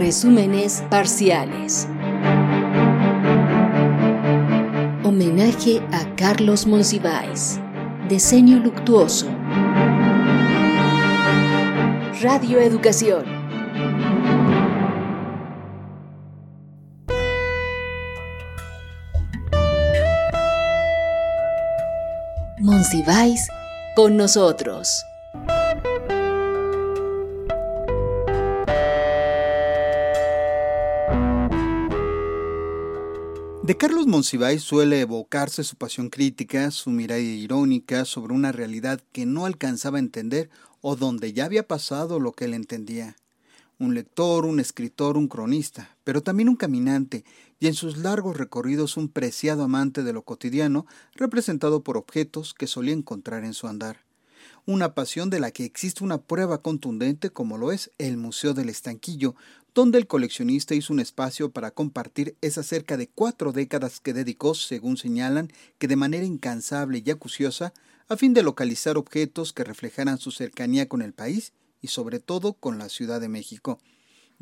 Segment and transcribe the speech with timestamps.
[0.00, 1.86] Resúmenes parciales.
[5.04, 7.60] Homenaje a Carlos Monsiváis.
[8.08, 9.26] Diseño luctuoso.
[12.22, 13.26] Radio Educación.
[22.58, 23.46] Monsiváis
[23.94, 25.04] con nosotros.
[33.70, 39.26] De Carlos Monsiváis suele evocarse su pasión crítica, su mirada irónica sobre una realidad que
[39.26, 43.14] no alcanzaba a entender o donde ya había pasado lo que él entendía.
[43.78, 47.24] Un lector, un escritor, un cronista, pero también un caminante,
[47.60, 50.84] y en sus largos recorridos un preciado amante de lo cotidiano,
[51.14, 53.98] representado por objetos que solía encontrar en su andar.
[54.66, 58.68] Una pasión de la que existe una prueba contundente como lo es el Museo del
[58.68, 59.34] Estanquillo,
[59.74, 64.54] donde el coleccionista hizo un espacio para compartir esas cerca de cuatro décadas que dedicó,
[64.54, 67.72] según señalan, que de manera incansable y acuciosa,
[68.08, 72.54] a fin de localizar objetos que reflejaran su cercanía con el país y sobre todo
[72.54, 73.78] con la Ciudad de México.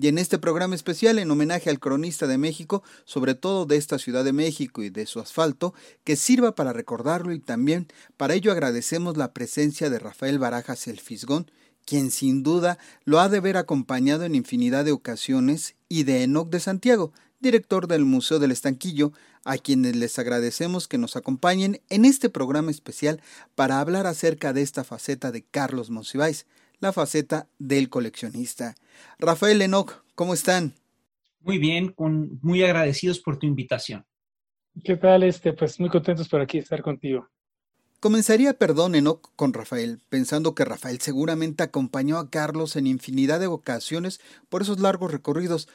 [0.00, 3.98] Y en este programa especial, en homenaje al cronista de México, sobre todo de esta
[3.98, 8.52] Ciudad de México y de su asfalto, que sirva para recordarlo y también para ello
[8.52, 11.50] agradecemos la presencia de Rafael Barajas el Fisgón,
[11.88, 16.50] quien sin duda lo ha de ver acompañado en infinidad de ocasiones, y de Enoc
[16.50, 19.12] de Santiago, director del Museo del Estanquillo,
[19.46, 23.22] a quienes les agradecemos que nos acompañen en este programa especial
[23.54, 26.46] para hablar acerca de esta faceta de Carlos Monsiváis,
[26.78, 28.74] la faceta del coleccionista.
[29.18, 30.74] Rafael Enoc, ¿cómo están?
[31.40, 34.04] Muy bien, con, muy agradecidos por tu invitación.
[34.84, 35.22] ¿Qué tal?
[35.22, 37.30] Este, pues muy contentos por aquí estar contigo.
[38.00, 43.48] Comenzaría, perdón, Enoch, con Rafael, pensando que Rafael seguramente acompañó a Carlos en infinidad de
[43.48, 45.68] ocasiones por esos largos recorridos.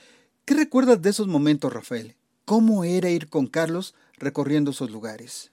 [0.46, 2.16] ¿Qué recuerdas de esos momentos, Rafael?
[2.46, 5.52] ¿Cómo era ir con Carlos recorriendo esos lugares?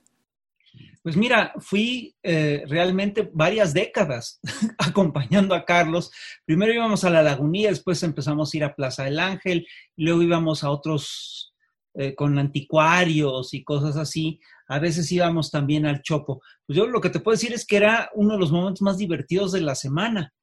[1.03, 4.39] Pues mira, fui eh, realmente varias décadas
[4.77, 6.11] acompañando a Carlos.
[6.45, 9.67] Primero íbamos a la Lagunía, después empezamos a ir a Plaza del Ángel,
[9.97, 11.50] luego íbamos a otros
[11.93, 16.41] eh, con anticuarios y cosas así, a veces íbamos también al Chopo.
[16.65, 18.97] Pues yo lo que te puedo decir es que era uno de los momentos más
[18.97, 20.33] divertidos de la semana,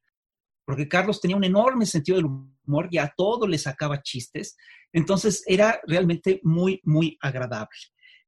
[0.66, 4.56] porque Carlos tenía un enorme sentido del humor y a todo le sacaba chistes,
[4.92, 7.78] entonces era realmente muy, muy agradable.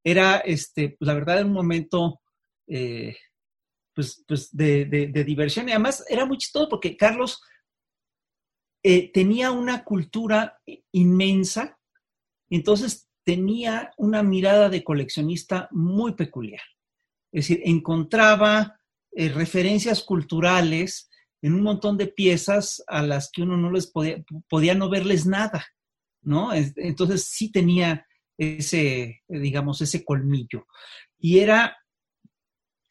[0.03, 2.23] Era, este, la verdad, un momento
[2.67, 3.15] eh,
[3.95, 4.87] pues, pues de,
[5.27, 7.43] diversión y además era muy chistoso porque Carlos
[8.83, 10.59] eh, tenía una cultura
[10.93, 11.79] inmensa,
[12.49, 16.63] entonces tenía una mirada de coleccionista muy peculiar.
[17.33, 18.81] Es decir, encontraba
[19.13, 21.09] eh, referencias culturales
[21.43, 25.27] en un montón de piezas a las que uno no les podía, podía no verles
[25.27, 25.65] nada,
[26.23, 26.53] ¿no?
[26.55, 30.67] Entonces sí tenía ese, digamos, ese colmillo.
[31.19, 31.77] Y era,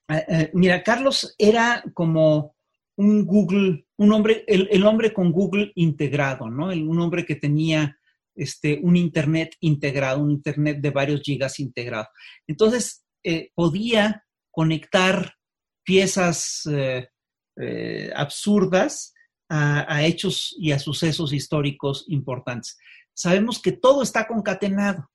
[0.07, 2.55] eh, eh, mira, Carlos era como
[2.95, 6.67] un Google, un hombre, el, hombre con Google integrado, ¿no?
[6.67, 7.97] un hombre que tenía
[8.39, 12.07] este, un Internet integrado, un Internet de varios gigas integrado.
[12.47, 15.35] Entonces, eh, podía conectar
[15.83, 17.09] piezas eh,
[17.57, 19.13] eh, absurdas
[19.49, 22.77] a, a, hechos y a sucesos históricos importantes.
[23.13, 25.09] Sabemos que todo está concatenado,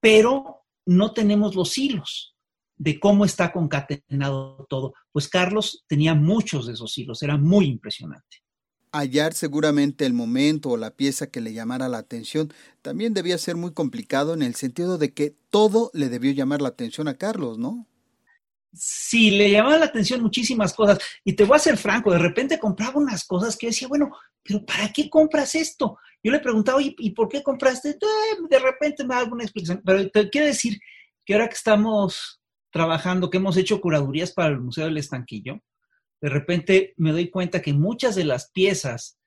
[0.00, 2.36] pero no tenemos los hilos
[2.76, 4.94] de cómo está concatenado todo.
[5.12, 8.42] Pues Carlos tenía muchos de esos hilos, era muy impresionante
[8.92, 13.56] hallar seguramente el momento o la pieza que le llamara la atención también debía ser
[13.56, 17.58] muy complicado en el sentido de que todo le debió llamar la atención a Carlos,
[17.58, 17.86] ¿no?
[18.74, 20.98] Sí, le llamaba la atención muchísimas cosas.
[21.24, 24.10] Y te voy a ser franco, de repente compraba unas cosas que yo decía, bueno,
[24.42, 25.98] pero ¿para qué compras esto?
[26.22, 27.90] Yo le preguntaba, ¿y por qué compraste?
[27.90, 27.96] Eh,
[28.48, 29.82] de repente me da alguna explicación.
[29.84, 30.78] Pero te quiero decir
[31.24, 35.60] que ahora que estamos trabajando, que hemos hecho curadurías para el Museo del Estanquillo,
[36.22, 39.18] de repente me doy cuenta que muchas de las piezas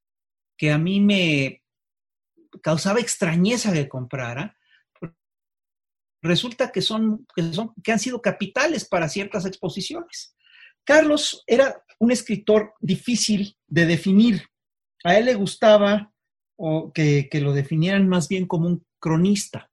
[0.58, 1.62] que a mí me
[2.64, 4.58] causaba extrañeza que comprara,
[6.22, 10.36] resulta que son, que son, que han sido capitales para ciertas exposiciones.
[10.86, 14.48] Carlos era un escritor difícil de definir.
[15.04, 16.14] A él le gustaba
[16.56, 19.70] o que, que, lo definieran más bien como un cronista.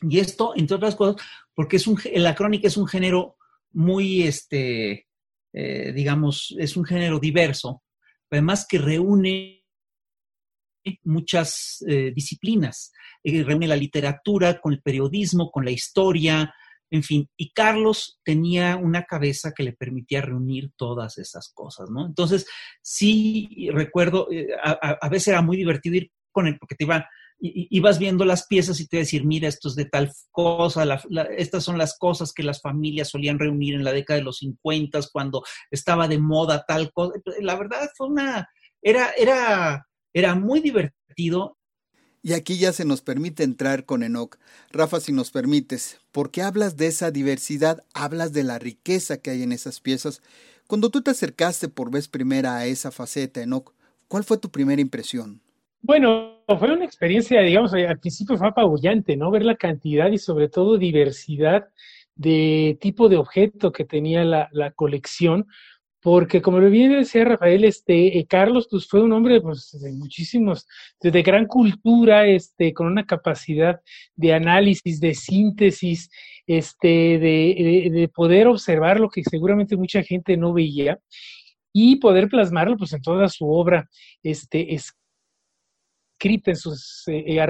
[0.00, 1.24] Y esto, entre otras cosas,
[1.54, 3.36] porque es un, la crónica es un género
[3.70, 5.06] muy, este,
[5.52, 7.82] eh, digamos, es un género diverso,
[8.30, 9.64] además que reúne
[11.04, 12.92] muchas eh, disciplinas,
[13.24, 16.54] eh, reúne la literatura con el periodismo, con la historia,
[16.90, 22.06] en fin, y Carlos tenía una cabeza que le permitía reunir todas esas cosas, ¿no?
[22.06, 22.46] Entonces,
[22.80, 24.28] sí recuerdo,
[24.62, 27.08] a, veces era muy divertido ir con él, porque te iba,
[27.38, 30.84] ibas viendo las piezas y te decir, mira, esto es de tal cosa,
[31.36, 35.00] estas son las cosas que las familias solían reunir en la década de los 50
[35.12, 37.20] cuando estaba de moda tal cosa.
[37.40, 38.48] La verdad fue una,
[38.80, 41.58] era, era, era muy divertido.
[42.22, 44.38] Y aquí ya se nos permite entrar con Enoch.
[44.72, 47.84] Rafa, si nos permites, ¿por qué hablas de esa diversidad?
[47.94, 50.22] Hablas de la riqueza que hay en esas piezas.
[50.66, 53.72] Cuando tú te acercaste por vez primera a esa faceta, Enoch,
[54.08, 55.40] ¿cuál fue tu primera impresión?
[55.86, 59.30] Bueno, fue una experiencia, digamos, al principio fue apabullante, ¿no?
[59.30, 61.68] Ver la cantidad y sobre todo diversidad
[62.16, 65.46] de tipo de objeto que tenía la, colección,
[66.02, 70.66] porque como bien decía Rafael, este, eh, Carlos pues, fue un hombre pues, de muchísimos,
[71.00, 73.80] de, gran cultura, este, con una capacidad
[74.16, 76.10] de análisis, de síntesis,
[76.48, 76.88] este,
[77.20, 80.98] de, de, poder observar lo que seguramente mucha gente no veía
[81.72, 83.88] y poder plasmarlo pues, en toda su obra
[84.24, 85.05] este, escrita
[86.20, 87.46] en sus eh, eh,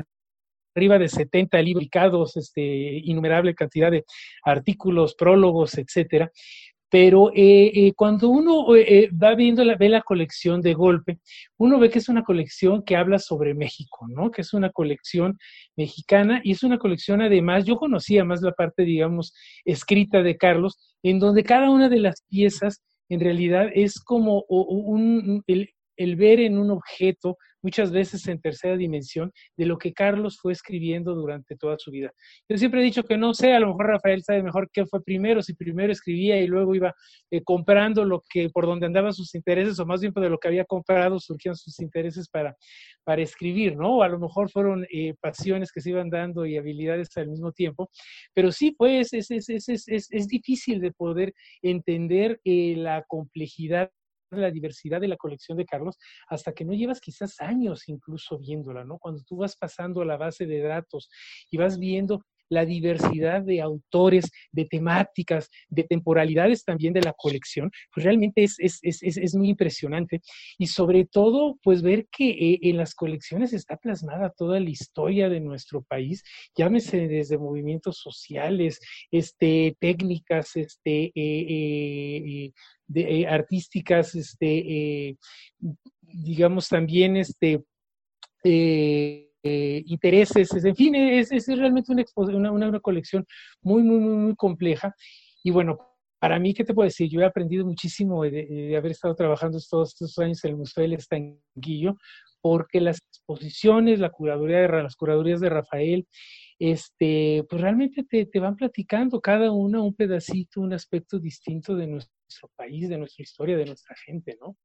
[0.74, 2.62] arriba de 70 libros publicados, este,
[3.04, 4.04] innumerable cantidad de
[4.44, 6.30] artículos, prólogos, etcétera.
[6.88, 11.18] Pero eh, cuando uno va viendo la, ve la colección de golpe,
[11.58, 14.30] uno ve que es una colección que habla sobre México, ¿no?
[14.30, 15.36] Que es una colección
[15.76, 19.34] mexicana y es una colección además, yo conocía más la parte, digamos,
[19.64, 25.42] escrita de Carlos, en donde cada una de las piezas en realidad es como un,
[25.46, 30.38] el, el ver en un objeto muchas veces en tercera dimensión, de lo que Carlos
[30.40, 32.12] fue escribiendo durante toda su vida.
[32.48, 35.02] Yo siempre he dicho que no sé, a lo mejor Rafael sabe mejor qué fue
[35.02, 36.94] primero, si primero escribía y luego iba
[37.32, 40.46] eh, comprando lo que, por donde andaban sus intereses, o más bien de lo que
[40.46, 42.56] había comprado surgían sus intereses para,
[43.02, 43.96] para escribir, ¿no?
[43.96, 47.50] O a lo mejor fueron eh, pasiones que se iban dando y habilidades al mismo
[47.50, 47.90] tiempo,
[48.32, 53.90] pero sí, pues es, es, es, es, es difícil de poder entender eh, la complejidad
[54.30, 58.84] la diversidad de la colección de Carlos hasta que no llevas quizás años incluso viéndola,
[58.84, 58.98] ¿no?
[58.98, 61.08] Cuando tú vas pasando a la base de datos
[61.50, 67.70] y vas viendo la diversidad de autores, de temáticas, de temporalidades también de la colección,
[67.94, 70.20] pues realmente es, es, es, es muy impresionante.
[70.58, 75.28] Y sobre todo, pues ver que eh, en las colecciones está plasmada toda la historia
[75.28, 76.22] de nuestro país,
[76.56, 82.52] llámese desde movimientos sociales, este, técnicas, este, eh, eh,
[82.86, 85.16] de, artísticas, este,
[86.00, 87.62] digamos también, este,
[89.86, 93.26] intereses, en fin, es, es realmente una, una, una, colección
[93.62, 94.94] muy, muy, muy, compleja.
[95.42, 95.78] Y bueno,
[96.18, 97.08] para mí, ¿qué te puedo decir?
[97.10, 100.94] Yo he aprendido muchísimo de, haber estado trabajando todos estos años en el Museo del
[100.94, 101.96] Estanquillo,
[102.40, 106.06] porque las exposiciones, la curaduría de, las curadurías de Rafael,
[106.58, 111.86] este, pues realmente te, te, van platicando cada una un pedacito, un aspecto distinto de
[111.86, 114.56] nuestro país, de nuestra historia, de nuestra gente, ¿no?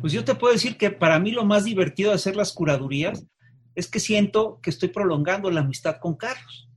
[0.00, 3.24] Pues yo te puedo decir que para mí lo más divertido de hacer las curadurías
[3.76, 6.68] es que siento que estoy prolongando la amistad con Carlos.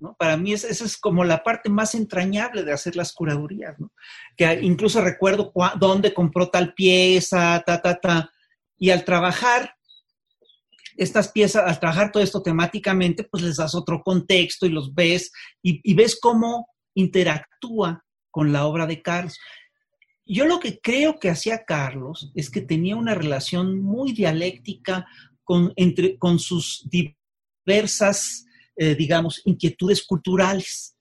[0.00, 0.16] ¿no?
[0.18, 3.92] Para mí esa es como la parte más entrañable de hacer las curadurías, ¿no?
[4.36, 8.30] Que incluso recuerdo dónde compró tal pieza, ta, ta, ta.
[8.76, 9.76] Y al trabajar
[10.96, 15.30] estas piezas, al trabajar todo esto temáticamente, pues les das otro contexto y los ves
[15.62, 19.38] y, y ves cómo interactúa con la obra de Carlos.
[20.26, 25.06] Yo lo que creo que hacía Carlos es que tenía una relación muy dialéctica
[25.52, 30.96] con, entre, con sus diversas, eh, digamos, inquietudes culturales.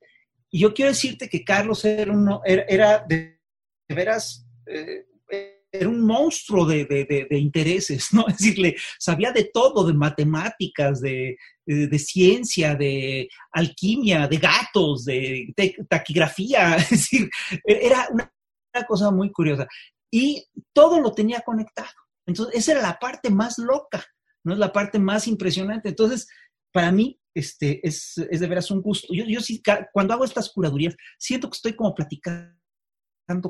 [0.49, 3.39] Y yo quiero decirte que Carlos era, uno, era, de,
[3.87, 5.05] veras, eh,
[5.71, 8.25] era un monstruo de, de, intereses, ¿no?
[8.27, 15.53] Es decir, sabía de todo, de matemáticas, de, de, ciencia, de alquimia, de gatos, de,
[15.87, 17.29] taquigrafía, es decir,
[17.63, 18.29] era una,
[18.85, 19.65] cosa muy curiosa.
[20.11, 20.43] Y
[20.73, 21.87] todo lo tenía conectado.
[22.25, 24.05] Entonces, esa era la parte más loca,
[24.43, 24.53] ¿no?
[24.53, 25.89] Es la parte más impresionante.
[25.89, 26.27] Entonces,
[26.71, 29.13] para mí, este, es, es de veras un gusto.
[29.13, 29.61] Yo, yo sí,
[29.93, 32.53] cuando hago estas curadurías, siento que estoy como platicando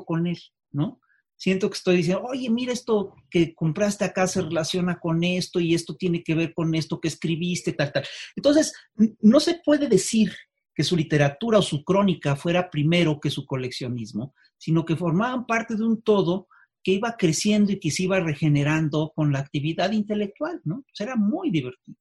[0.04, 0.38] con él,
[0.70, 1.00] ¿no?
[1.42, 5.74] siento que estoy diciendo, oye, mira, esto que compraste acá se relaciona con esto y
[5.74, 8.04] esto tiene que ver con esto que escribiste, tal, tal.
[8.36, 8.72] Entonces,
[9.20, 10.32] no se puede decir
[10.72, 15.74] que su literatura o su crónica fuera primero que su coleccionismo, sino que formaban parte
[15.74, 16.46] de un todo
[16.82, 20.82] que iba creciendo y que se iba regenerando con la actividad intelectual, ¿no?
[20.82, 21.96] Pues era muy divertido.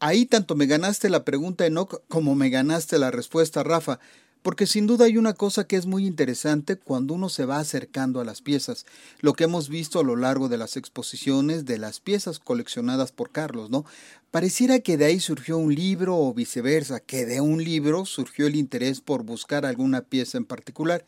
[0.00, 3.98] Ahí tanto me ganaste la pregunta, Enoch, como me ganaste la respuesta, Rafa.
[4.42, 8.20] Porque sin duda hay una cosa que es muy interesante cuando uno se va acercando
[8.20, 8.86] a las piezas,
[9.20, 13.32] lo que hemos visto a lo largo de las exposiciones de las piezas coleccionadas por
[13.32, 13.84] Carlos, ¿no?
[14.30, 18.54] Pareciera que de ahí surgió un libro o viceversa, que de un libro surgió el
[18.54, 21.04] interés por buscar alguna pieza en particular.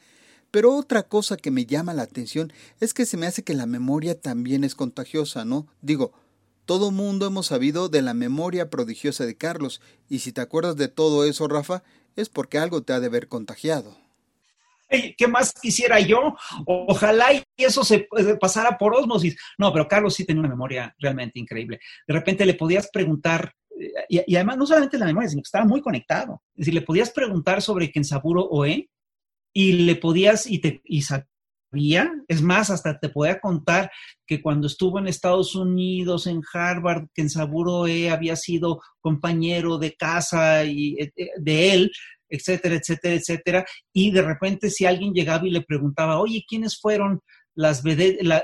[0.50, 3.66] Pero otra cosa que me llama la atención es que se me hace que la
[3.66, 5.66] memoria también es contagiosa, ¿no?
[5.80, 6.12] Digo,
[6.70, 10.86] Todo mundo hemos sabido de la memoria prodigiosa de Carlos, y si te acuerdas de
[10.86, 11.82] todo eso, Rafa,
[12.14, 13.96] es porque algo te ha de haber contagiado.
[14.88, 16.36] ¿Qué más quisiera yo?
[16.66, 18.06] Ojalá y eso se
[18.40, 19.36] pasara por osmosis.
[19.58, 21.80] No, pero Carlos sí tenía una memoria realmente increíble.
[22.06, 23.52] De repente le podías preguntar,
[24.08, 26.42] y, y además no solamente la memoria, sino que estaba muy conectado.
[26.54, 28.89] Es decir, le podías preguntar sobre Kensaburo Oe
[29.52, 33.90] y le podías, y, te, y sabía, es más, hasta te podía contar
[34.26, 40.64] que cuando estuvo en Estados Unidos, en Harvard, Kensaburo Oe había sido compañero de casa
[40.64, 41.92] y, eh, de él,
[42.28, 43.66] etcétera, etcétera, etcétera.
[43.92, 47.20] Y de repente si alguien llegaba y le preguntaba, oye, ¿quiénes fueron
[47.54, 47.82] las,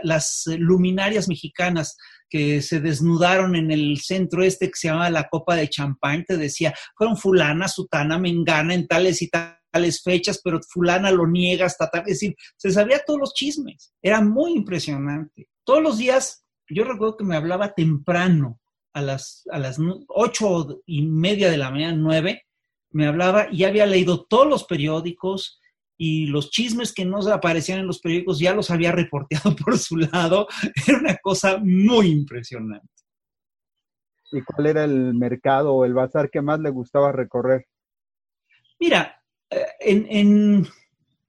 [0.03, 1.97] las luminarias mexicanas
[2.29, 6.25] que se desnudaron en el centro este que se llama la Copa de Champán?
[6.25, 9.57] Te decía, fueron fulana, sutana, mengana en tales y tales
[10.03, 12.03] fechas, pero fulana lo niega hasta tal.
[12.03, 13.93] Es decir, se sabía todos los chismes.
[14.03, 15.49] Era muy impresionante.
[15.65, 18.61] Todos los días, yo recuerdo que me hablaba temprano,
[18.97, 19.77] a las, a las
[20.09, 22.47] ocho y media de la mañana, nueve,
[22.93, 25.61] me hablaba y ya había leído todos los periódicos
[25.99, 29.99] y los chismes que no aparecían en los periódicos ya los había reporteado por su
[29.99, 30.49] lado.
[30.87, 32.89] Era una cosa muy impresionante.
[34.33, 37.67] ¿Y cuál era el mercado o el bazar que más le gustaba recorrer?
[38.81, 39.16] Mira,
[39.51, 40.67] eh, en,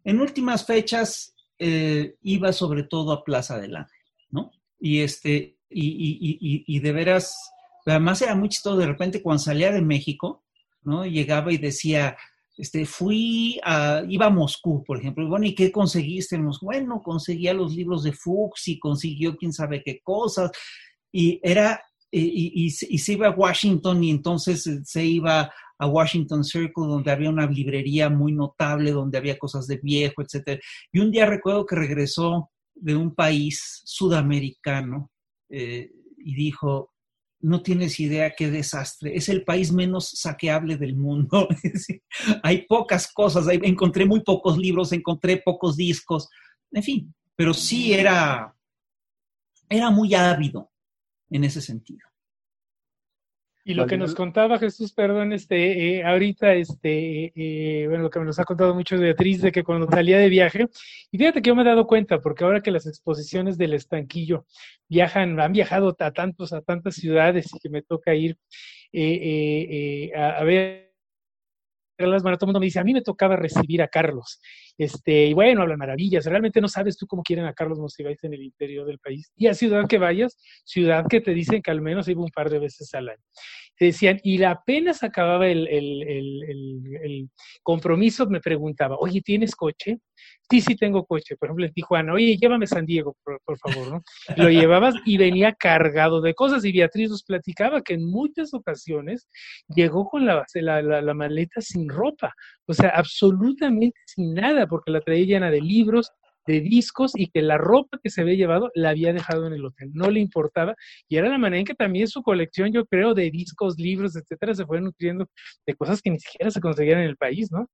[0.04, 4.52] en, últimas fechas eh, iba sobre todo a Plaza del Ángel, ¿no?
[4.80, 7.36] Y, este, y, y de veras,
[7.86, 10.44] además era muy chistoso de repente cuando salía de México,
[10.84, 11.06] ¿no?
[11.06, 12.16] Llegaba y decía,
[12.58, 16.66] este, fui a, iba a Moscú, por ejemplo, y bueno, ¿y qué conseguiste en Moscú?
[16.66, 20.52] Bueno, conseguía los libros de Fuchs y consiguió quién sabe qué cosas,
[21.12, 26.88] y era, y, se iba a Washington y entonces eh, se iba a Washington Circle,
[26.88, 30.60] donde había una librería muy notable, donde había cosas de viejo, etc.
[30.92, 35.12] Y un día recuerdo que regresó de un país sudamericano
[35.50, 36.92] eh, y dijo,
[37.42, 39.16] no tienes idea qué desastre.
[39.16, 41.48] Es el país menos saqueable del mundo.
[42.44, 46.30] hay pocas cosas, encontré muy pocos libros, encontré pocos discos,
[46.72, 48.54] en fin, pero sí era,
[49.70, 50.72] era muy ávido
[51.30, 52.07] en ese sentido.
[53.68, 58.22] Y lo que nos contaba Jesús, perdón, este, eh, ahorita, este, eh, bueno, lo que
[58.22, 60.68] nos ha contado mucho Beatriz, de que cuando salía de viaje,
[61.12, 64.46] y fíjate que yo me he dado cuenta, porque ahora que las exposiciones del estanquillo
[64.88, 68.38] viajan, han viajado a tantos, a tantas ciudades y que me toca ir
[68.94, 70.87] eh, a, a ver
[71.98, 74.40] todo el mundo me dice, a mí me tocaba recibir a Carlos.
[74.78, 76.26] Este, y bueno, hablan maravillas.
[76.26, 79.32] Realmente no sabes tú cómo quieren a Carlos Monsiváis en el interior del país.
[79.36, 82.50] Y a ciudad que vayas, ciudad que te dicen que al menos iba un par
[82.50, 83.24] de veces al año.
[83.78, 87.30] Te decían, y apenas acababa el, el, el, el
[87.62, 90.00] compromiso, me preguntaba, oye, ¿tienes coche?
[90.50, 91.36] Sí, sí tengo coche.
[91.36, 94.04] Por ejemplo, en Tijuana, oye, llévame a San Diego, por, favor, ¿no?
[94.38, 96.64] Lo llevabas y venía cargado de cosas.
[96.64, 99.28] Y Beatriz nos platicaba que en muchas ocasiones
[99.68, 102.34] llegó con la, la, la, maleta sin ropa,
[102.66, 106.12] o sea, absolutamente sin nada, porque la traía llena de libros,
[106.46, 109.66] de discos y que la ropa que se había llevado la había dejado en el
[109.66, 110.76] hotel, no le importaba
[111.10, 114.56] y era la manera en que también su colección, yo creo, de discos, libros, etcétera,
[114.56, 115.28] se fue nutriendo
[115.66, 117.68] de cosas que ni siquiera se conseguían en el país, ¿no?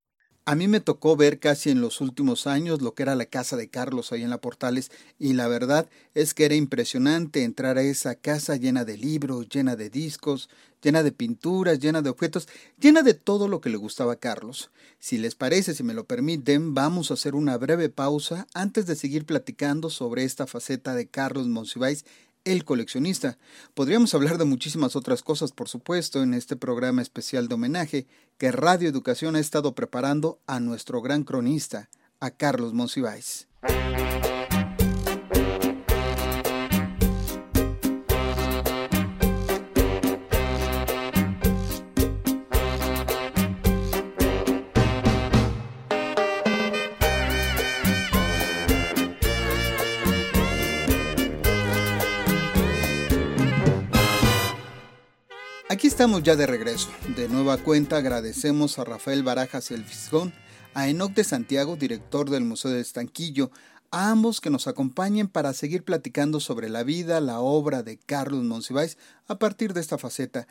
[0.46, 3.56] A mí me tocó ver casi en los últimos años lo que era la casa
[3.56, 7.82] de Carlos ahí en la Portales y la verdad es que era impresionante entrar a
[7.82, 10.50] esa casa llena de libros, llena de discos,
[10.82, 12.46] llena de pinturas, llena de objetos,
[12.78, 14.70] llena de todo lo que le gustaba a Carlos.
[14.98, 18.96] Si les parece, si me lo permiten, vamos a hacer una breve pausa antes de
[18.96, 22.04] seguir platicando sobre esta faceta de Carlos Monsiváis
[22.44, 23.38] el coleccionista.
[23.74, 28.06] Podríamos hablar de muchísimas otras cosas, por supuesto, en este programa especial de homenaje
[28.38, 31.88] que Radio Educación ha estado preparando a nuestro gran cronista,
[32.20, 33.48] a Carlos Monsiváis.
[56.04, 56.90] Estamos ya de regreso.
[57.16, 60.34] De nueva cuenta agradecemos a Rafael Barajas El Fisgón,
[60.74, 63.50] a Enoc de Santiago, director del Museo de Estanquillo,
[63.90, 68.44] a ambos que nos acompañen para seguir platicando sobre la vida, la obra de Carlos
[68.44, 70.46] Monsiváis a partir de esta faceta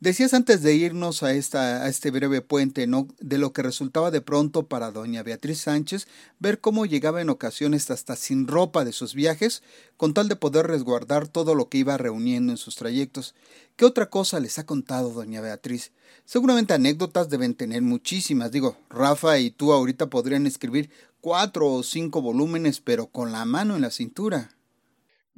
[0.00, 3.08] Decías antes de irnos a, esta, a este breve puente ¿no?
[3.18, 6.06] de lo que resultaba de pronto para doña Beatriz Sánchez
[6.38, 9.64] ver cómo llegaba en ocasiones hasta sin ropa de sus viajes,
[9.96, 13.34] con tal de poder resguardar todo lo que iba reuniendo en sus trayectos.
[13.74, 15.90] ¿Qué otra cosa les ha contado doña Beatriz?
[16.24, 18.52] Seguramente anécdotas deben tener muchísimas.
[18.52, 20.90] Digo, Rafa y tú ahorita podrían escribir
[21.20, 24.57] cuatro o cinco volúmenes, pero con la mano en la cintura.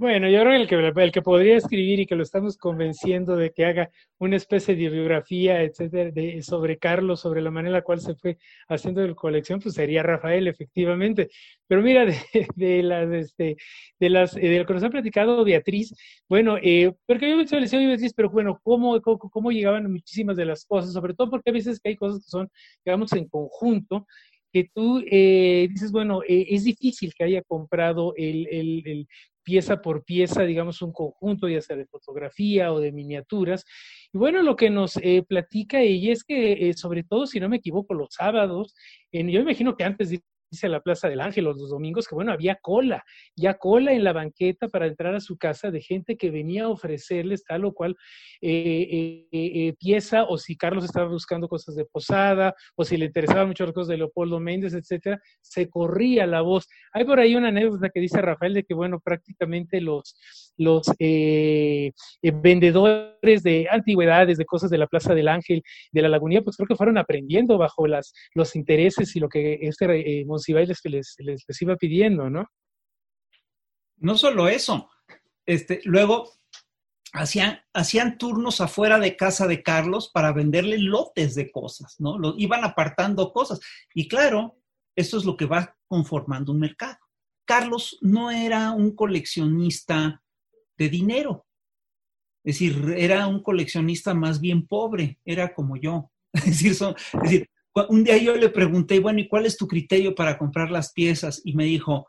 [0.00, 3.52] Bueno, yo creo el, que el que podría escribir y que lo estamos convenciendo de
[3.52, 7.82] que haga una especie de biografía, etcétera, de, sobre Carlos, sobre la manera en la
[7.82, 11.28] cual se fue haciendo la colección, pues sería Rafael, efectivamente.
[11.66, 12.06] Pero mira,
[12.56, 13.58] de, las, este,
[13.98, 15.94] de las, eh, de lo que nos ha platicado Beatriz,
[16.30, 20.46] bueno, eh, porque yo me decía Beatriz, pero bueno, ¿cómo, cómo, cómo llegaban muchísimas de
[20.46, 22.48] las cosas, sobre todo porque a veces que hay cosas que son,
[22.86, 24.06] digamos, en conjunto,
[24.52, 29.08] que tú eh, dices, bueno, eh, es difícil que haya comprado el, el, el,
[29.42, 33.64] pieza por pieza, digamos, un conjunto, ya sea de fotografía o de miniaturas.
[34.12, 37.48] Y bueno, lo que nos eh, platica ella es que, eh, sobre todo, si no
[37.48, 38.74] me equivoco, los sábados,
[39.12, 40.10] yo imagino que antes
[40.50, 43.04] dice la Plaza del Ángel los, domingos que, bueno, había cola,
[43.36, 46.68] ya cola en la banqueta para entrar a su casa de gente que venía a
[46.68, 47.96] ofrecerles tal o cual
[48.40, 53.06] eh, eh, eh, pieza, o si Carlos estaba buscando cosas de Posada, o si le
[53.06, 56.66] interesaban mucho las cosas de Leopoldo Méndez, etcétera, se corría la voz.
[56.92, 60.16] Hay por ahí una anécdota que dice Rafael de que, bueno, prácticamente los,
[60.56, 60.82] los
[62.42, 66.66] vendedores de antigüedades, de cosas de la Plaza del Ángel, de la Lagunía, pues creo
[66.66, 69.86] que fueron aprendiendo bajo las, los intereses y lo que este
[70.40, 72.46] Monsiváis les, les, les, les, iba pidiendo, ¿no?
[73.98, 74.90] No solo eso,
[75.44, 76.30] este, luego
[77.12, 82.18] hacían, hacían turnos afuera de casa de Carlos para venderle lotes de cosas, ¿no?
[82.18, 83.60] Lo, iban apartando cosas.
[83.94, 84.58] Y claro,
[84.96, 86.98] esto es lo que va conformando un mercado.
[87.44, 90.22] Carlos no era un coleccionista
[90.78, 91.46] de dinero,
[92.42, 96.10] es decir, era un coleccionista más bien pobre, era como yo.
[96.32, 97.50] Es decir, son, es decir
[97.88, 101.40] un día yo le pregunté, bueno, ¿y cuál es tu criterio para comprar las piezas?
[101.44, 102.08] Y me dijo,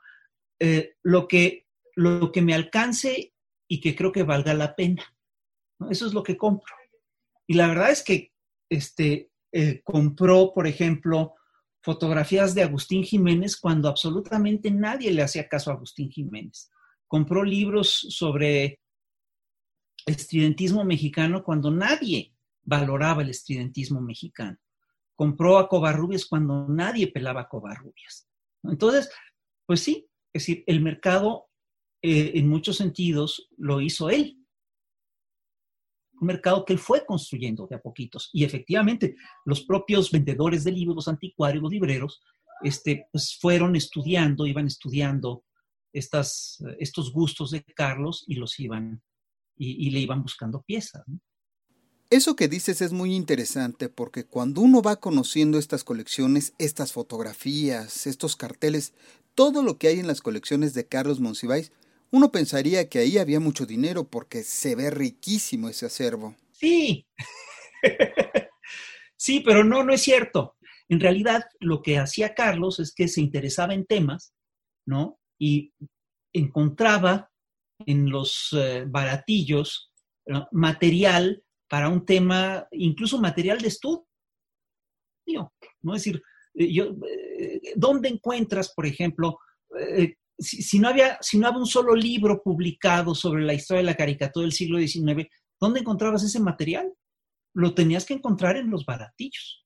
[0.59, 3.33] eh, lo, que, lo que me alcance
[3.67, 5.03] y que creo que valga la pena.
[5.89, 6.73] Eso es lo que compro.
[7.47, 8.31] Y la verdad es que
[8.69, 11.35] este, eh, compró, por ejemplo,
[11.81, 16.69] fotografías de Agustín Jiménez cuando absolutamente nadie le hacía caso a Agustín Jiménez.
[17.07, 18.79] Compró libros sobre
[20.05, 24.57] estridentismo mexicano cuando nadie valoraba el estridentismo mexicano
[25.21, 28.27] compró a Covarrubias cuando nadie pelaba a Covarrubias.
[28.63, 29.11] Entonces,
[29.67, 31.47] pues sí, es decir, el mercado
[32.01, 34.43] eh, en muchos sentidos lo hizo él.
[36.19, 38.31] Un mercado que él fue construyendo de a poquitos.
[38.33, 42.23] Y efectivamente, los propios vendedores de libros, anticuarios, libreros,
[42.63, 45.43] este, pues fueron estudiando, iban estudiando
[45.93, 49.03] estas, estos gustos de Carlos y los iban,
[49.55, 51.03] y, le iban buscando piezas.
[52.11, 58.05] Eso que dices es muy interesante porque cuando uno va conociendo estas colecciones, estas fotografías,
[58.05, 58.93] estos carteles,
[59.33, 61.71] todo lo que hay en las colecciones de Carlos Monsiváis,
[62.09, 66.35] uno pensaría que ahí había mucho dinero porque se ve riquísimo ese acervo.
[66.51, 67.07] Sí,
[69.15, 70.57] sí, pero no, no es cierto.
[70.89, 74.33] En realidad, lo que hacía Carlos es que se interesaba en temas,
[74.85, 75.17] ¿no?
[75.39, 75.71] Y
[76.33, 77.31] encontraba
[77.85, 79.93] en los eh, baratillos
[80.51, 84.03] material para un tema, incluso material de estudio.
[85.81, 85.95] ¿no?
[85.95, 86.21] Es decir,
[86.53, 89.39] eh, yo, eh, ¿dónde encuentras, por ejemplo,
[89.79, 93.85] eh, si, no había, si no había un solo libro publicado sobre la historia de
[93.85, 95.29] la caricatura del siglo XIX,
[95.61, 96.91] ¿dónde encontrabas ese material?
[97.55, 99.65] Lo tenías que encontrar en los baratillos.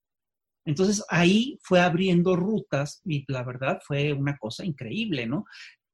[0.64, 5.46] Entonces ahí fue abriendo rutas y la verdad fue una cosa increíble, ¿no?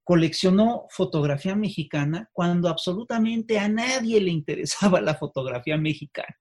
[0.04, 6.36] Coleccionó fotografía mexicana cuando absolutamente a nadie le interesaba la fotografía mexicana.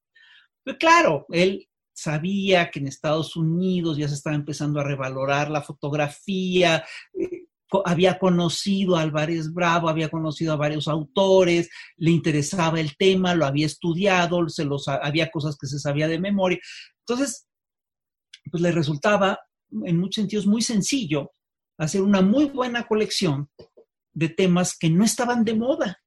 [0.62, 5.62] Pero claro, él sabía que en Estados Unidos ya se estaba empezando a revalorar la
[5.62, 6.84] fotografía,
[7.18, 7.46] eh,
[7.84, 13.46] había conocido a Álvarez Bravo, había conocido a varios autores, le interesaba el tema, lo
[13.46, 16.58] había estudiado, se los, había cosas que se sabía de memoria.
[17.06, 17.46] Entonces,
[18.50, 19.38] pues le resultaba
[19.84, 21.32] en muchos sentidos muy sencillo
[21.80, 23.48] hacer una muy buena colección
[24.12, 25.98] de temas que no estaban de moda,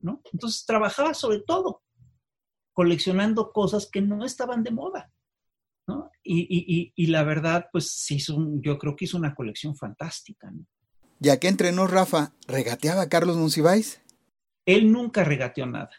[0.00, 0.22] ¿no?
[0.32, 1.82] Entonces trabajaba sobre todo
[2.72, 5.12] coleccionando cosas que no estaban de moda,
[5.86, 6.10] ¿no?
[6.22, 10.50] Y, y, y la verdad, pues hizo un, yo creo que hizo una colección fantástica,
[10.50, 10.64] ¿no?
[11.18, 14.00] Ya que entrenó Rafa, ¿regateaba a Carlos Monsiváis?
[14.64, 15.90] Él nunca regateó nada,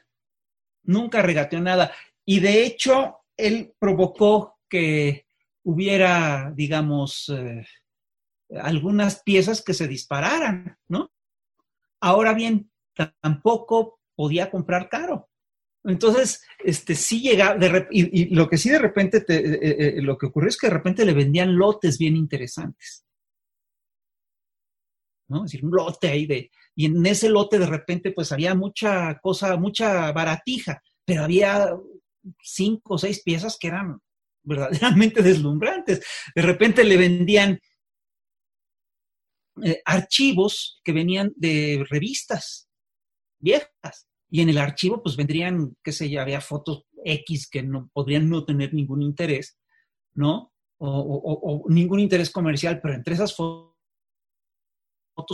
[0.83, 1.91] nunca regateó nada.
[2.25, 5.27] Y de hecho, él provocó que
[5.63, 7.65] hubiera, digamos, eh,
[8.61, 11.11] algunas piezas que se dispararan, ¿no?
[12.01, 12.71] Ahora bien,
[13.21, 15.29] tampoco podía comprar caro.
[15.83, 20.01] Entonces, este sí llegaba, de, y, y, lo que sí de repente, te, eh, eh,
[20.01, 23.05] lo que ocurrió es que de repente le vendían lotes bien interesantes.
[25.29, 25.45] ¿no?
[25.45, 29.19] Es decir, un lote ahí de, y en ese lote de repente pues había mucha
[29.19, 31.73] cosa, mucha baratija, pero había
[32.41, 33.99] cinco o seis piezas que eran
[34.43, 36.01] verdaderamente deslumbrantes.
[36.35, 37.59] De repente le vendían
[39.63, 42.69] eh, archivos que venían de revistas,
[43.39, 44.07] viejas.
[44.29, 48.29] Y en el archivo, pues vendrían, qué sé yo, había fotos X que no podrían
[48.29, 49.57] no tener ningún interés,
[50.13, 50.53] ¿no?
[50.77, 53.75] O, ningún interés comercial, pero entre esas fotos,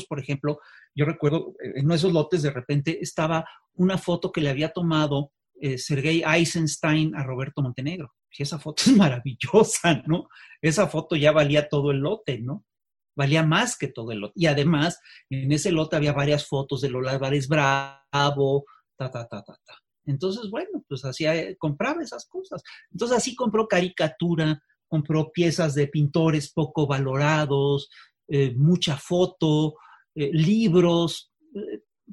[0.08, 0.60] por ejemplo,
[0.96, 5.78] yo recuerdo en esos lotes de repente estaba una foto que le había tomado eh,
[5.78, 8.14] Sergei Eisenstein a Roberto Montenegro.
[8.38, 10.28] Y esa foto es maravillosa, ¿no?
[10.62, 12.66] Esa foto ya valía todo el lote, ¿no?
[13.16, 14.34] Valía más que todo el lote.
[14.36, 15.00] Y además,
[15.30, 18.66] en ese lote había varias fotos de Lola Álvarez Bravo,
[18.98, 19.86] ta, ta, ta, ta, ta.
[20.06, 22.62] Entonces, bueno, pues hacía, eh, compraba esas cosas.
[22.92, 27.90] Entonces así compró caricatura, compró piezas de pintores poco valorados,
[28.28, 29.76] eh, mucha foto,
[30.14, 31.32] eh, libros,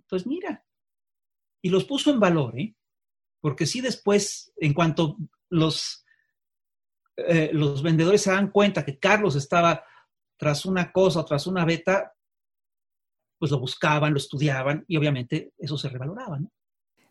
[0.09, 0.65] pues mira,
[1.61, 2.75] y los puso en valor, ¿eh?
[3.41, 5.17] Porque si después, en cuanto
[5.51, 6.05] los,
[7.53, 9.85] los vendedores se dan cuenta que Carlos estaba
[10.43, 12.13] tras una cosa, tras una beta,
[13.39, 16.51] pues lo buscaban, lo estudiaban y obviamente eso se revaloraba, ¿no?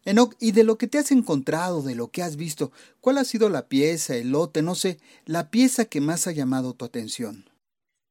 [0.03, 3.23] Enoch, y de lo que te has encontrado, de lo que has visto, ¿cuál ha
[3.23, 7.45] sido la pieza, el lote, no sé, la pieza que más ha llamado tu atención?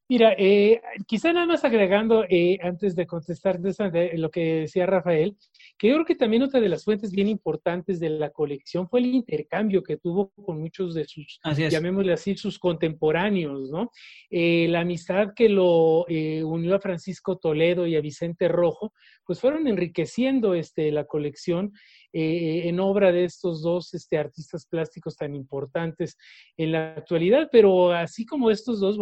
[0.08, 5.36] Mira, eh, quizá nada más agregando, eh, antes de contestar de lo que decía Rafael,
[5.80, 9.82] creo que también otra de las fuentes bien importantes de la colección fue el intercambio
[9.82, 13.90] que tuvo con muchos de sus, llamémosle así, sus contemporáneos, ¿no?
[14.28, 18.92] Eh, la amistad que lo unió a Francisco Toledo y a Vicente Rojo,
[19.24, 21.72] pues fueron enriqueciendo este, la colección
[22.12, 26.18] en obra de estos dos este, artistas plásticos tan importantes
[26.58, 28.98] en la actualidad, pero así como estos dos,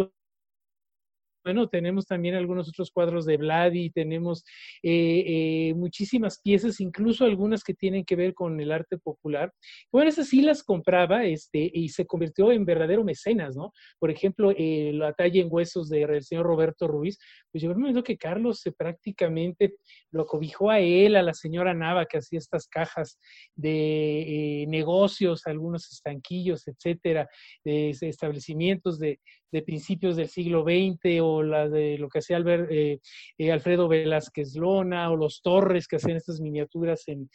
[1.45, 4.45] bueno, tenemos también algunos otros cuadros de Vladi, tenemos
[4.83, 9.53] eh, eh, muchísimas piezas, incluso algunas que tienen que ver con el arte popular.
[9.91, 13.73] Bueno, esas sí las compraba este, y se convirtió en verdadero mecenas, ¿no?
[13.99, 17.19] Por ejemplo, eh, la talla en huesos del señor Roberto Ruiz,
[17.51, 19.77] pues yo me que Carlos se prácticamente
[20.13, 23.19] lo cobijó a él, a la señora Nava, que hacía estas cajas
[23.57, 27.29] de negocios, algunos estanquillos, etcétera,
[27.65, 29.21] de establecimientos de,
[29.51, 32.99] de principios del siglo XX o la de lo que hacía eh,
[33.39, 37.29] eh, Alfredo Velázquez Lona o los Torres que hacían estas miniaturas en,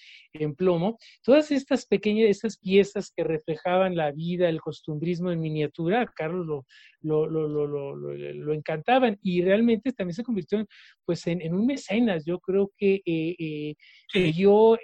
[0.56, 0.98] plomo.
[1.24, 6.66] Todas estas pequeñas, estas piezas que reflejaban la vida, el costumbrismo en miniatura, Carlos lo,
[7.02, 10.68] lo, lo, lo, lo, encantaban y realmente también se convirtió en,
[11.06, 12.26] pues en, un mecenas.
[12.26, 13.76] Yo creo que eh,
[14.14, 14.78] dio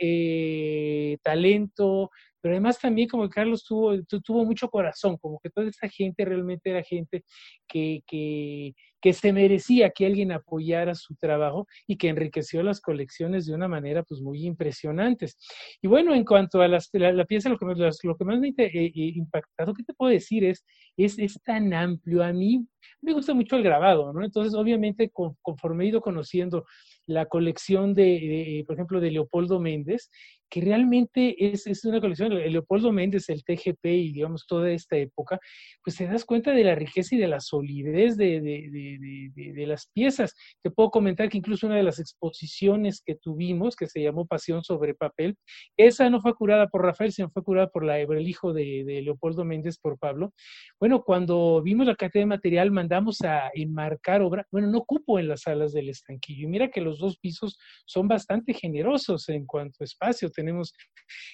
[1.21, 2.09] talento,
[2.41, 6.25] pero además también como que Carlos tuvo, tuvo mucho corazón, como que toda esta gente
[6.25, 7.23] realmente era gente
[7.67, 13.45] que, que, que, se merecía que alguien apoyara su trabajo y que enriqueció las colecciones
[13.45, 15.37] de una manera pues muy impresionantes.
[15.81, 18.63] Y bueno, en cuanto a las, la, pieza, lo que, lo que más me ha
[18.63, 20.43] eh, eh, impactado, ¿qué te puedo decir?
[20.43, 20.65] Es,
[20.97, 22.23] es, es tan amplio.
[22.23, 22.65] A mí
[23.01, 24.23] me gusta mucho el grabado, ¿no?
[24.23, 26.65] Entonces, obviamente, conforme he ido conociendo
[27.05, 30.09] la colección de, por ejemplo, de Leopoldo Méndez,
[30.49, 35.39] que realmente es, es, una colección, Leopoldo Méndez, el TGP y digamos toda esta época,
[35.83, 39.87] pues te das cuenta de la riqueza y de la solidez de, de, de, las
[39.93, 40.35] piezas.
[40.63, 44.63] Te puedo comentar que incluso una de las exposiciones que tuvimos, que se llamó Pasión
[44.63, 45.37] sobre Papel,
[45.77, 49.45] esa no fue curada por Rafael, sino fue curada por, la, el hijo de, Leopoldo
[49.45, 50.33] Méndez, por Pablo.
[50.79, 55.27] Bueno, cuando vimos la cantidad de material, mandamos a enmarcar obra, bueno, no cupo en
[55.27, 56.45] las salas del estanquillo.
[56.45, 60.73] Y mira que los dos pisos son bastante generosos en cuanto a espacio tenemos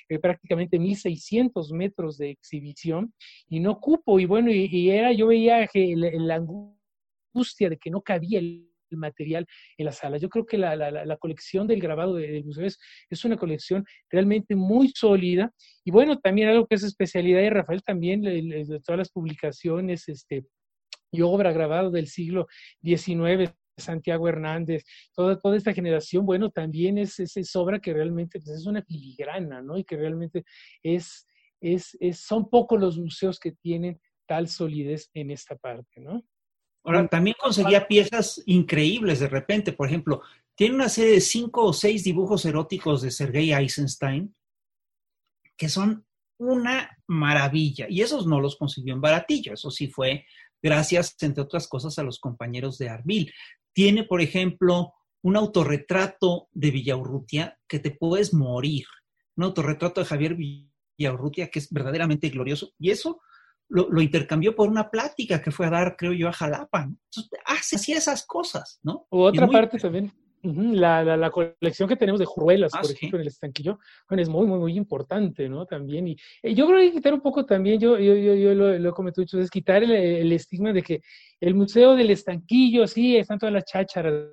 [0.09, 3.13] eh, prácticamente 1.600 metros de exhibición
[3.47, 4.19] y no cupo.
[4.19, 9.45] Y bueno, y, era, yo veía que la, angustia de que no cabía el material
[9.77, 10.17] en la sala.
[10.17, 14.55] Yo creo que la, la, colección del grabado del museo es, es, una colección realmente
[14.55, 15.51] muy sólida.
[15.83, 20.45] Y bueno, también algo que es especialidad de Rafael, también de todas las publicaciones este,
[21.11, 22.47] y obra grabado del siglo
[22.81, 24.83] XIX Santiago Hernández,
[25.13, 29.61] toda, toda esta generación, bueno, también es, es, obra que realmente pues, es una filigrana,
[29.61, 29.77] ¿no?
[29.77, 30.43] Y que realmente
[30.81, 31.27] es,
[31.61, 36.23] es, es, son pocos los museos que tienen tal solidez en esta parte, ¿no?
[36.83, 40.21] Ahora, también conseguía piezas increíbles de repente, por ejemplo,
[40.53, 44.33] tiene una serie de cinco o seis dibujos eróticos de Sergei Eisenstein
[45.57, 46.05] que son
[46.37, 47.87] una maravilla.
[47.89, 50.25] Y esos no los consiguió en baratillo, eso sí fue
[50.61, 53.33] gracias, entre otras cosas, a los compañeros de Arbil.
[53.75, 58.85] Tiene, por ejemplo, un autorretrato de Villaurrutia que te puedes morir.
[59.35, 60.37] Un autorretrato de Javier
[60.97, 62.71] Villaurrutia que es verdaderamente glorioso.
[62.79, 63.19] Y eso
[63.67, 66.83] lo, intercambió por una plática que fue a dar, creo yo, a Jalapa.
[66.83, 69.07] Entonces, hace así esas cosas, ¿no?
[69.09, 70.13] O otra parte también,
[70.45, 74.29] la, la, colección que tenemos de juruelas, ah, por ejemplo, en el estanquillo, bueno, es
[74.29, 75.65] muy, muy, muy importante, ¿no?
[75.65, 76.07] También.
[76.07, 78.53] Y eh, yo creo que hay que quitar un poco también, yo, yo, yo, yo
[78.53, 81.01] lo, lo he cometido, es quitar el, el, estigma de que
[81.39, 84.29] el Museo del Estanquillo, sí, están todas las chácharas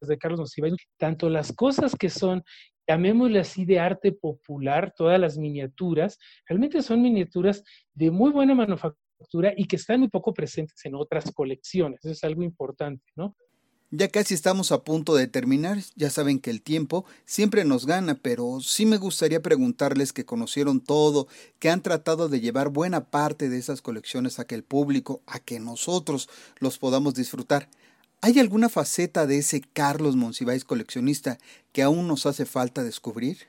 [0.00, 2.42] de Carlos Monsiváis, tanto las cosas que son
[2.88, 7.62] llamémosle así de arte popular, todas las miniaturas, realmente son miniaturas
[7.94, 12.00] de muy buena manufactura y que están muy poco presentes en otras colecciones.
[12.02, 13.36] Eso es algo importante, ¿no?
[13.94, 18.14] Ya casi estamos a punto de terminar, ya saben que el tiempo siempre nos gana,
[18.14, 21.28] pero sí me gustaría preguntarles que conocieron todo,
[21.58, 25.40] que han tratado de llevar buena parte de esas colecciones a que el público, a
[25.40, 27.68] que nosotros los podamos disfrutar.
[28.22, 31.36] ¿Hay alguna faceta de ese Carlos Monsiváis coleccionista
[31.72, 33.40] que aún nos hace falta descubrir?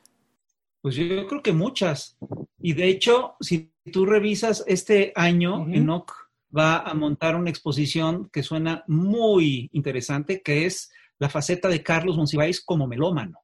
[0.81, 2.17] Pues yo creo que muchas.
[2.59, 6.22] Y de hecho, si tú revisas este año, Enoch
[6.55, 12.17] va a montar una exposición que suena muy interesante, que es la faceta de Carlos
[12.17, 13.39] Monsiváis como melómano.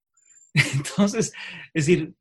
[0.53, 1.33] Entonces,
[1.73, 2.13] es decir,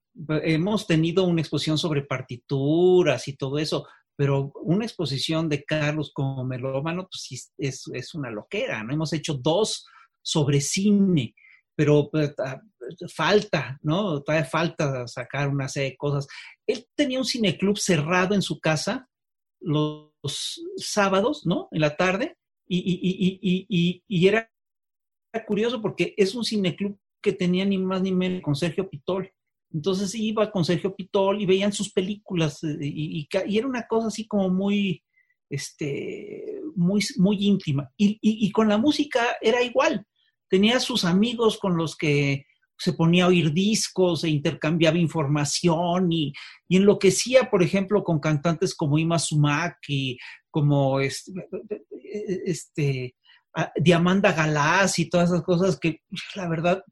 [0.43, 6.45] hemos tenido una exposición sobre partituras y todo eso, pero una exposición de Carlos como
[6.45, 8.93] melómano, pues es, una loquera, ¿no?
[8.93, 9.87] Hemos hecho dos
[10.23, 11.35] sobre cine,
[11.75, 12.61] pero pues, ah,
[13.15, 14.23] falta, ¿no?
[14.23, 16.27] Todavía falta sacar una serie de cosas.
[16.67, 19.09] Él tenía un cineclub cerrado en su casa
[20.77, 21.69] sábados, ¿no?
[21.71, 22.79] En la tarde, y,
[23.71, 24.51] y, y era
[25.47, 29.31] curioso porque es un cineclub que tenía ni más ni menos con Sergio Pitol.
[29.73, 34.27] Entonces iba con Sergio Pitol y veían sus películas eh, y, era una cosa así
[34.27, 35.03] como muy,
[35.51, 37.91] este, muy, muy íntima.
[37.97, 40.07] Y, con la música era igual.
[40.49, 42.47] Tenía sus amigos con los que
[42.79, 46.33] se ponía a oír discos e intercambiaba información y,
[46.69, 50.19] enloquecía, por ejemplo, con cantantes como Ima Sumaki,
[50.51, 51.33] como este,
[52.47, 53.15] este
[53.77, 56.03] Diamanda Galás y todas esas cosas que
[56.35, 56.85] la verdad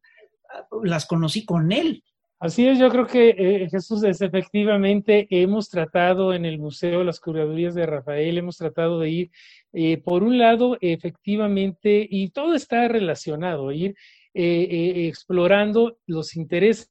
[0.83, 2.03] las conocí con él.
[2.38, 7.18] Así es, yo creo que eh, Jesús es efectivamente hemos tratado en el museo las
[7.18, 9.31] curadurías de Rafael, hemos tratado de ir
[9.72, 13.94] eh, por un lado efectivamente y todo está relacionado, ir
[14.38, 16.90] eh, explorando los intereses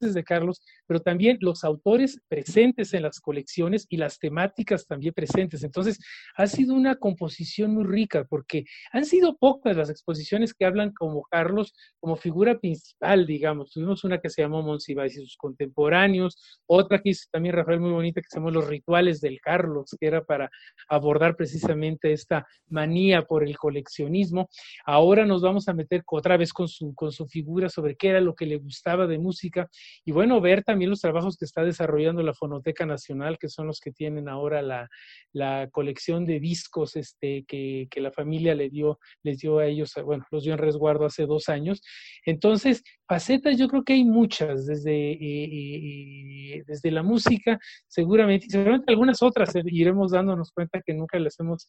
[0.00, 5.62] de Carlos, pero también los autores presentes en las colecciones y las temáticas también presentes.
[5.64, 5.98] Entonces,
[6.36, 11.22] ha sido una composición muy rica porque han sido pocas las exposiciones que hablan como
[11.22, 13.72] Carlos como figura principal, digamos.
[13.72, 17.92] Tuvimos una que se llamó Monsiváis y sus contemporáneos, otra que hizo también Rafael muy
[17.92, 20.50] bonita que se llamó Los rituales del Carlos, que era para
[20.88, 24.48] abordar precisamente esta manía por el coleccionismo.
[24.84, 28.20] Ahora nos vamos a meter otra vez con su, con su figura sobre qué era
[28.20, 29.68] lo que le gustaba de música
[30.04, 33.80] y bueno, ver también los trabajos que está desarrollando la Fonoteca Nacional, que son los
[33.80, 34.88] que tienen ahora la,
[35.32, 39.92] la colección de discos este, que, que, la familia le dio, les dio a ellos,
[40.04, 41.80] bueno, los dio en resguardo hace dos años.
[42.26, 48.46] Entonces, facetas yo creo que hay muchas, desde, eh, eh, eh, desde la música, seguramente,
[48.48, 51.68] seguramente algunas otras iremos dándonos cuenta que nunca las hemos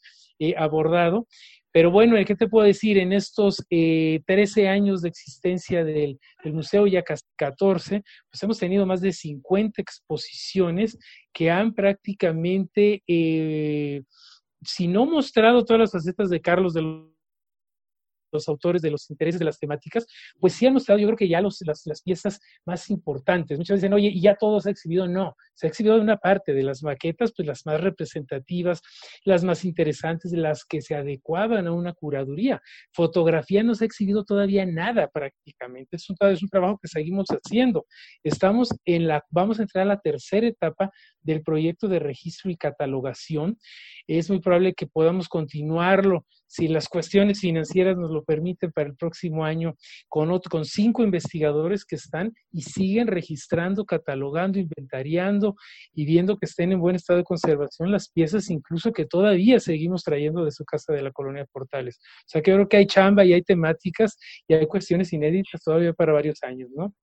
[0.58, 1.28] abordado,
[1.76, 2.98] pero bueno, ¿qué te puedo decir?
[2.98, 8.86] En estos eh, 13 años de existencia del, museo, ya casi 14, pues hemos tenido
[8.86, 10.98] más de 50 exposiciones
[11.34, 14.04] que han prácticamente, eh,
[14.62, 16.82] si no mostrado todas las facetas de Carlos de
[18.36, 20.06] los autores, de los intereses, de las temáticas,
[20.40, 23.58] pues sí han mostrado, yo creo que ya las, las, piezas más importantes.
[23.58, 25.08] Muchas veces dicen, oye, ¿y ya todo se ha exhibido?
[25.08, 28.82] No, se ha exhibido una parte de las maquetas, pues las más representativas,
[29.24, 32.62] las más interesantes, las que se adecuaban a una curaduría.
[32.92, 37.28] Fotografía no se ha exhibido todavía nada prácticamente, es un, es un trabajo que seguimos
[37.30, 37.86] haciendo.
[38.24, 42.58] Estamos en la, vamos a entrar a la tercera etapa del proyecto de registro y
[42.58, 43.58] catalogación.
[44.08, 48.96] Es muy probable que podamos continuarlo si las cuestiones financieras nos lo permiten para el
[48.96, 49.76] próximo año
[50.08, 55.56] con, otro, con cinco investigadores que están y siguen registrando, catalogando, inventariando
[55.94, 60.04] y viendo que estén en buen estado de conservación las piezas, incluso que todavía seguimos
[60.04, 62.00] trayendo de su casa de la colonia de Portales.
[62.02, 65.94] O sea que creo que hay chamba y hay temáticas y hay cuestiones inéditas todavía
[65.94, 66.94] para varios años, ¿no?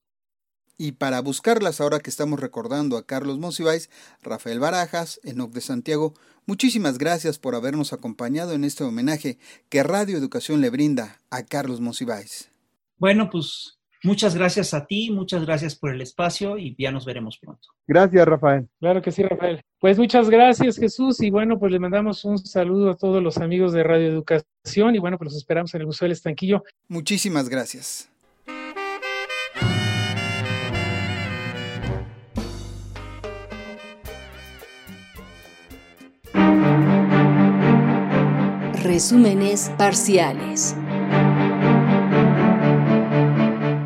[0.78, 3.90] Y para buscarlas ahora que estamos recordando a Carlos Monsiváis,
[4.22, 6.14] Rafael Barajas, Enoc de Santiago,
[6.46, 11.80] muchísimas gracias por habernos acompañado en este homenaje que Radio Educación le brinda a Carlos
[11.80, 12.50] Monsiváis.
[12.98, 17.38] Bueno, pues muchas gracias a ti, muchas gracias por el espacio y ya nos veremos
[17.38, 17.68] pronto.
[17.86, 18.68] Gracias, Rafael.
[18.80, 19.60] Claro que sí, Rafael.
[19.78, 23.72] Pues muchas gracias, Jesús, y bueno, pues le mandamos un saludo a todos los amigos
[23.72, 26.62] de Radio Educación y bueno, pues los esperamos en el Museo del Estanquillo.
[26.88, 28.11] Muchísimas gracias.
[38.92, 40.76] Resúmenes parciales.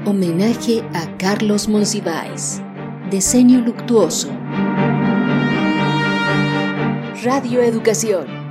[0.04, 2.60] Homenaje a Carlos Monsiváis.
[3.08, 4.28] Diseño luctuoso.
[7.22, 8.45] Radio Educación.